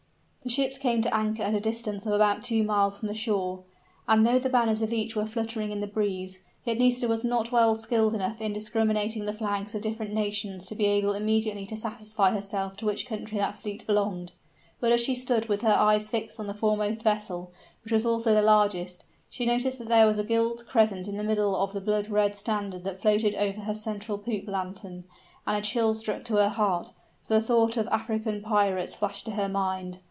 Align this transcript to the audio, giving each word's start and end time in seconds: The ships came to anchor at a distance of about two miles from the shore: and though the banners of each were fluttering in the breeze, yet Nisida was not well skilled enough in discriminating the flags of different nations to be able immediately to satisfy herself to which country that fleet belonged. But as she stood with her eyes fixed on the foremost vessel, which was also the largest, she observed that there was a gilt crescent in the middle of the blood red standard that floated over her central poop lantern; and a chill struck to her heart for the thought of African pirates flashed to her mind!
The 0.43 0.49
ships 0.49 0.79
came 0.79 1.03
to 1.03 1.15
anchor 1.15 1.43
at 1.43 1.53
a 1.53 1.59
distance 1.59 2.03
of 2.07 2.13
about 2.13 2.41
two 2.41 2.63
miles 2.63 2.97
from 2.97 3.07
the 3.09 3.13
shore: 3.13 3.61
and 4.07 4.25
though 4.25 4.39
the 4.39 4.49
banners 4.49 4.81
of 4.81 4.91
each 4.91 5.15
were 5.15 5.27
fluttering 5.27 5.71
in 5.71 5.81
the 5.81 5.87
breeze, 5.87 6.39
yet 6.65 6.79
Nisida 6.79 7.07
was 7.07 7.23
not 7.23 7.51
well 7.51 7.75
skilled 7.75 8.15
enough 8.15 8.41
in 8.41 8.51
discriminating 8.51 9.25
the 9.25 9.33
flags 9.35 9.75
of 9.75 9.83
different 9.83 10.13
nations 10.15 10.65
to 10.65 10.73
be 10.73 10.85
able 10.87 11.13
immediately 11.13 11.67
to 11.67 11.77
satisfy 11.77 12.31
herself 12.31 12.75
to 12.77 12.85
which 12.87 13.05
country 13.05 13.37
that 13.37 13.57
fleet 13.61 13.85
belonged. 13.85 14.31
But 14.79 14.91
as 14.91 14.99
she 14.99 15.13
stood 15.13 15.47
with 15.47 15.61
her 15.61 15.75
eyes 15.75 16.09
fixed 16.09 16.39
on 16.39 16.47
the 16.47 16.55
foremost 16.55 17.03
vessel, 17.03 17.51
which 17.83 17.93
was 17.93 18.03
also 18.05 18.33
the 18.33 18.41
largest, 18.41 19.05
she 19.29 19.47
observed 19.47 19.77
that 19.77 19.89
there 19.89 20.07
was 20.07 20.17
a 20.17 20.23
gilt 20.23 20.65
crescent 20.67 21.07
in 21.07 21.17
the 21.17 21.23
middle 21.23 21.55
of 21.55 21.71
the 21.71 21.81
blood 21.81 22.09
red 22.09 22.33
standard 22.35 22.83
that 22.83 22.99
floated 22.99 23.35
over 23.35 23.61
her 23.61 23.75
central 23.75 24.17
poop 24.17 24.47
lantern; 24.47 25.03
and 25.45 25.55
a 25.55 25.61
chill 25.61 25.93
struck 25.93 26.23
to 26.23 26.37
her 26.37 26.49
heart 26.49 26.93
for 27.27 27.35
the 27.35 27.43
thought 27.45 27.77
of 27.77 27.87
African 27.89 28.41
pirates 28.41 28.95
flashed 28.95 29.25
to 29.25 29.33
her 29.33 29.47
mind! 29.47 29.99